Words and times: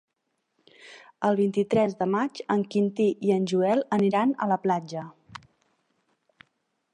El 1.27 1.35
vint-i-tres 1.39 1.93
de 1.99 2.07
maig 2.13 2.41
en 2.55 2.63
Quintí 2.75 3.07
i 3.27 3.35
en 3.37 3.45
Joel 3.53 3.85
aniran 3.99 4.33
a 4.47 4.49
la 4.53 4.59
platja. 4.65 5.05